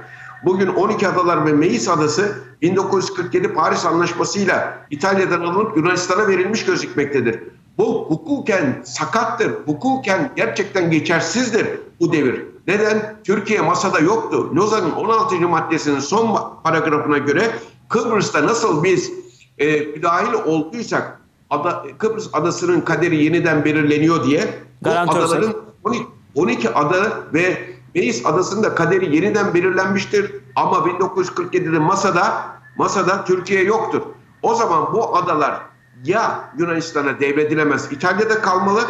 Bugün 0.44 0.66
12 0.66 1.08
adalar 1.08 1.46
ve 1.46 1.52
Meis 1.52 1.88
adası 1.88 2.38
1947 2.62 3.54
Paris 3.54 3.86
Anlaşması'yla 3.86 4.86
İtalya'dan 4.90 5.40
alınıp 5.40 5.76
Yunanistan'a 5.76 6.28
verilmiş 6.28 6.64
gözükmektedir. 6.64 7.40
Bu 7.78 8.06
hukuken 8.08 8.82
sakattır, 8.84 9.52
hukuken 9.66 10.32
gerçekten 10.36 10.90
geçersizdir 10.90 11.66
bu 12.00 12.12
devir. 12.12 12.44
Neden? 12.66 13.16
Türkiye 13.24 13.60
masada 13.60 13.98
yoktu. 13.98 14.50
Lozan'ın 14.56 14.90
16. 14.92 15.48
maddesinin 15.48 15.98
son 15.98 16.38
paragrafına 16.64 17.18
göre 17.18 17.50
Kıbrıs'ta 17.88 18.46
nasıl 18.46 18.84
biz 18.84 19.12
e, 19.58 19.80
müdahil 19.80 20.32
olduysak 20.32 21.20
ada, 21.50 21.82
Kıbrıs 21.98 22.28
adasının 22.32 22.80
kaderi 22.80 23.24
yeniden 23.24 23.64
belirleniyor 23.64 24.24
diye 24.24 24.40
bu 24.80 24.84
Garantörsek. 24.84 25.38
adaların 25.38 25.54
12, 25.84 26.06
12 26.34 26.70
ada 26.70 26.96
ve 27.34 27.76
Meis 27.94 28.26
adasında 28.26 28.74
kaderi 28.74 29.16
yeniden 29.16 29.54
belirlenmiştir. 29.54 30.34
Ama 30.56 30.76
1947'de 30.76 31.78
masada 31.78 32.46
masada 32.76 33.24
Türkiye 33.24 33.62
yoktur. 33.62 34.02
O 34.42 34.54
zaman 34.54 34.92
bu 34.92 35.16
adalar 35.16 35.60
ya 36.04 36.50
Yunanistan'a 36.58 37.20
devredilemez 37.20 37.92
İtalya'da 37.92 38.40
kalmalı 38.42 38.80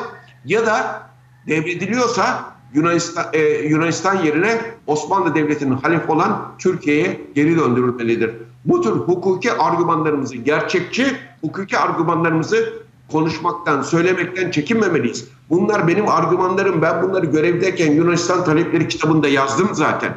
ya 0.44 0.66
da 0.66 1.02
devrediliyorsa 1.46 2.56
Yunanistan, 2.74 3.24
e, 3.32 3.40
Yunanistan 3.48 4.24
yerine 4.24 4.60
Osmanlı 4.86 5.34
Devleti'nin 5.34 5.76
halife 5.76 6.12
olan 6.12 6.54
Türkiye'ye 6.58 7.20
geri 7.34 7.58
döndürülmelidir. 7.58 8.30
Bu 8.64 8.80
tür 8.80 8.90
hukuki 8.90 9.52
argümanlarımızı, 9.52 10.36
gerçekçi 10.36 11.06
hukuki 11.40 11.78
argümanlarımızı 11.78 12.72
konuşmaktan, 13.12 13.82
söylemekten 13.82 14.50
çekinmemeliyiz. 14.50 15.28
Bunlar 15.50 15.88
benim 15.88 16.08
argümanlarım. 16.08 16.82
Ben 16.82 17.02
bunları 17.02 17.26
görevdeyken 17.26 17.92
Yunanistan 17.92 18.44
talepleri 18.44 18.88
kitabında 18.88 19.28
yazdım 19.28 19.68
zaten. 19.72 20.14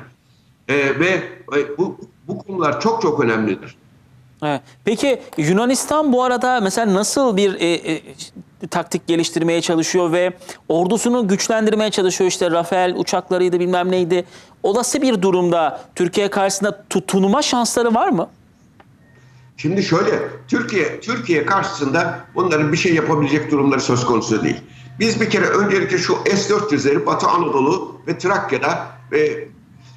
E, 0.67 0.99
ve 0.99 1.23
e, 1.57 1.77
bu, 1.77 1.97
bu 2.27 2.37
konular 2.37 2.81
çok 2.81 3.01
çok 3.01 3.19
önemlidir. 3.19 3.77
Evet. 4.43 4.61
Peki 4.85 5.21
Yunanistan 5.37 6.13
bu 6.13 6.23
arada 6.23 6.61
mesela 6.61 6.93
nasıl 6.93 7.37
bir 7.37 7.55
e, 7.59 7.93
e, 7.93 8.01
taktik 8.71 9.07
geliştirmeye 9.07 9.61
çalışıyor 9.61 10.11
ve 10.11 10.33
ordusunu 10.69 11.27
güçlendirmeye 11.27 11.91
çalışıyor? 11.91 12.27
İşte 12.27 12.51
Rafael 12.51 12.95
uçaklarıydı 12.95 13.59
bilmem 13.59 13.91
neydi. 13.91 14.25
Olası 14.63 15.01
bir 15.01 15.21
durumda 15.21 15.81
Türkiye 15.95 16.29
karşısında 16.29 16.83
tutunma 16.89 17.41
şansları 17.41 17.95
var 17.95 18.09
mı? 18.09 18.29
Şimdi 19.57 19.83
şöyle, 19.83 20.19
Türkiye 20.47 20.99
Türkiye 20.99 21.45
karşısında 21.45 22.19
bunların 22.35 22.71
bir 22.71 22.77
şey 22.77 22.95
yapabilecek 22.95 23.51
durumları 23.51 23.81
söz 23.81 24.05
konusu 24.05 24.43
değil. 24.43 24.61
Biz 24.99 25.21
bir 25.21 25.29
kere 25.29 25.45
öncelikle 25.45 25.97
şu 25.97 26.17
S-400'leri 26.25 27.05
Batı 27.05 27.27
Anadolu 27.27 28.01
ve 28.07 28.17
Trakya'da 28.17 28.87
ve 29.11 29.47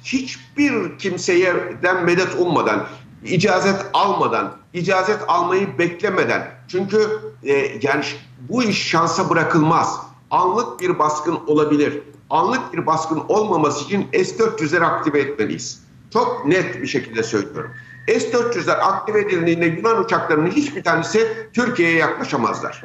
hiçbir 0.03 0.97
kimseyeden 0.99 2.05
medet 2.05 2.35
ummadan, 2.39 2.87
icazet 3.25 3.85
almadan, 3.93 4.51
icazet 4.73 5.19
almayı 5.27 5.77
beklemeden. 5.77 6.51
Çünkü 6.67 7.19
e, 7.43 7.53
yani 7.81 8.03
bu 8.49 8.63
iş 8.63 8.87
şansa 8.87 9.29
bırakılmaz. 9.29 9.99
Anlık 10.31 10.79
bir 10.79 10.99
baskın 10.99 11.39
olabilir. 11.47 12.03
Anlık 12.29 12.73
bir 12.73 12.85
baskın 12.85 13.23
olmaması 13.27 13.85
için 13.85 14.07
S-400'leri 14.11 14.85
aktive 14.85 15.19
etmeliyiz. 15.19 15.83
Çok 16.13 16.45
net 16.45 16.81
bir 16.81 16.87
şekilde 16.87 17.23
söylüyorum. 17.23 17.71
S-400'ler 18.07 18.71
aktive 18.71 19.19
edildiğinde 19.19 19.65
Yunan 19.65 20.03
uçaklarının 20.03 20.51
hiçbir 20.51 20.83
tanesi 20.83 21.49
Türkiye'ye 21.53 21.97
yaklaşamazlar. 21.97 22.83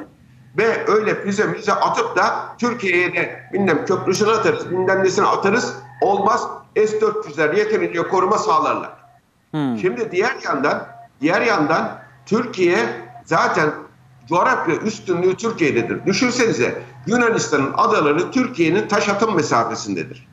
Ve 0.57 0.85
öyle 0.87 1.21
füze 1.21 1.45
müze 1.45 1.73
atıp 1.73 2.17
da 2.17 2.55
Türkiye'ye 2.57 3.13
de 3.13 3.49
bilmem 3.53 3.85
köprüsünü 3.85 4.31
atarız, 4.31 4.71
bilmem 4.71 5.03
nesini 5.03 5.25
atarız. 5.25 5.75
Olmaz. 6.01 6.47
S-400'ler 6.75 7.57
yeterince 7.57 8.03
koruma 8.03 8.37
sağlarlar. 8.37 8.98
Şimdi 9.53 10.11
diğer 10.11 10.35
yandan, 10.43 10.87
diğer 11.21 11.41
yandan 11.41 11.99
Türkiye 12.25 12.77
zaten 13.25 13.69
coğrafya 14.29 14.75
üstünlüğü 14.75 15.35
Türkiye'dedir. 15.35 16.05
Düşünsenize 16.05 16.81
Yunanistan'ın 17.07 17.73
adaları 17.77 18.31
Türkiye'nin 18.31 18.87
taş 18.87 19.09
atım 19.09 19.35
mesafesindedir. 19.35 20.27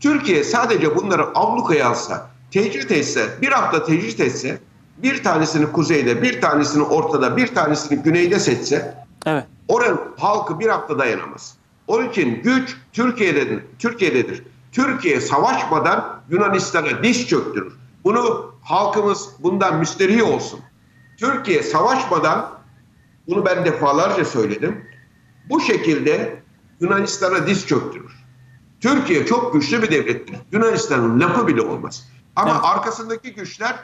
Türkiye 0.00 0.44
sadece 0.44 0.96
bunları 0.96 1.26
ablukaya 1.34 1.88
alsa, 1.88 2.30
tecrit 2.50 2.92
etse, 2.92 3.28
bir 3.42 3.52
hafta 3.52 3.84
tecrit 3.84 4.20
etse, 4.20 4.58
bir 4.98 5.22
tanesini 5.22 5.72
kuzeyde, 5.72 6.22
bir 6.22 6.40
tanesini 6.40 6.82
ortada, 6.82 7.36
bir 7.36 7.46
tanesini 7.54 7.98
güneyde 7.98 8.38
seçse, 8.38 8.94
Evet. 9.26 9.44
oranın 9.68 10.00
halkı 10.18 10.60
bir 10.60 10.68
hafta 10.68 10.98
dayanamaz. 10.98 11.56
Onun 11.86 12.08
için 12.08 12.42
güç 12.42 12.76
Türkiye'dedir. 12.92 13.62
Türkiye'dedir. 13.78 14.42
Türkiye 14.72 15.20
savaşmadan 15.20 16.20
Yunanistan'a 16.30 17.02
diş 17.02 17.28
çöktürür. 17.28 17.72
Bunu 18.04 18.53
halkımız 18.64 19.28
bundan 19.38 19.76
müsterih 19.76 20.28
olsun. 20.28 20.60
Türkiye 21.16 21.62
savaşmadan 21.62 22.50
bunu 23.28 23.46
ben 23.46 23.64
defalarca 23.64 24.24
söyledim. 24.24 24.86
Bu 25.50 25.60
şekilde 25.60 26.42
Yunanistan'a 26.80 27.46
diz 27.46 27.66
çöktürür. 27.66 28.24
Türkiye 28.80 29.26
çok 29.26 29.52
güçlü 29.52 29.82
bir 29.82 29.90
devlettir. 29.90 30.36
Yunanistan'ın 30.52 31.20
lafı 31.20 31.46
bile 31.46 31.60
olmaz. 31.62 32.08
Ama 32.36 32.50
Evet. 32.52 32.60
arkasındaki 32.64 33.34
güçler 33.34 33.76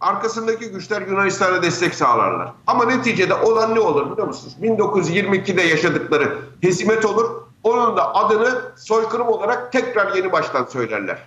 arkasındaki 0.00 0.70
güçler 0.70 1.02
Yunanistan'a 1.02 1.62
destek 1.62 1.94
sağlarlar. 1.94 2.52
Ama 2.66 2.84
neticede 2.84 3.34
olan 3.34 3.74
ne 3.74 3.80
olur 3.80 4.12
biliyor 4.12 4.26
musunuz? 4.26 4.56
1922'de 4.62 5.62
yaşadıkları 5.62 6.38
hezimet 6.60 7.04
olur. 7.06 7.42
Onun 7.64 7.96
da 7.96 8.14
adını 8.14 8.62
soykırım 8.76 9.28
olarak 9.28 9.72
tekrar 9.72 10.16
yeni 10.16 10.32
baştan 10.32 10.64
söylerler. 10.64 11.18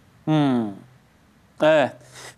Evet. 1.62 1.92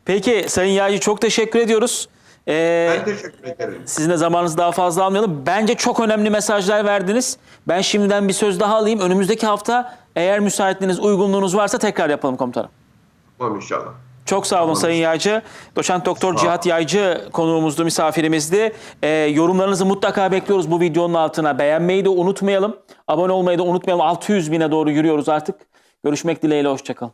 Peki 0.05 0.45
Sayın 0.47 0.73
Yağcı 0.73 0.99
çok 0.99 1.21
teşekkür 1.21 1.59
ediyoruz. 1.59 2.09
Ee, 2.47 2.89
ben 2.97 3.05
teşekkür 3.05 3.47
ederim. 3.47 3.81
Sizin 3.85 4.09
de 4.09 4.17
zamanınızı 4.17 4.57
daha 4.57 4.71
fazla 4.71 5.03
almayalım. 5.03 5.43
Bence 5.45 5.75
çok 5.75 5.99
önemli 5.99 6.29
mesajlar 6.29 6.85
verdiniz. 6.85 7.37
Ben 7.67 7.81
şimdiden 7.81 8.27
bir 8.27 8.33
söz 8.33 8.59
daha 8.59 8.75
alayım. 8.75 8.99
Önümüzdeki 8.99 9.45
hafta 9.47 9.97
eğer 10.15 10.39
müsaitliğiniz, 10.39 10.99
uygunluğunuz 10.99 11.55
varsa 11.55 11.77
tekrar 11.77 12.09
yapalım 12.09 12.37
komutanım. 12.37 12.69
Tamam 13.39 13.55
inşallah. 13.55 13.91
Çok 14.25 14.47
sağ 14.47 14.55
olun 14.55 14.63
tamam. 14.63 14.75
Sayın 14.75 15.01
Yaycı. 15.01 15.41
Doçent 15.75 16.05
Doktor 16.05 16.35
Cihat 16.35 16.65
Yaycı 16.65 17.29
konuğumuzdu, 17.33 17.83
misafirimizdi. 17.83 18.73
Ee, 19.03 19.07
yorumlarınızı 19.09 19.85
mutlaka 19.85 20.31
bekliyoruz 20.31 20.71
bu 20.71 20.79
videonun 20.79 21.13
altına. 21.13 21.59
Beğenmeyi 21.59 22.05
de 22.05 22.09
unutmayalım. 22.09 22.77
Abone 23.07 23.31
olmayı 23.31 23.57
da 23.57 23.63
unutmayalım. 23.63 24.05
600 24.05 24.51
bine 24.51 24.71
doğru 24.71 24.91
yürüyoruz 24.91 25.29
artık. 25.29 25.55
Görüşmek 26.03 26.43
dileğiyle, 26.43 26.67
hoşçakalın. 26.67 27.13